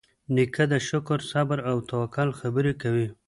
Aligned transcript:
نیکه 0.35 0.63
د 0.71 0.73
شکر، 0.89 1.19
صبر، 1.31 1.57
او 1.69 1.77
توکل 1.89 2.29
خبرې 2.39 2.73
کوي. 2.81 3.07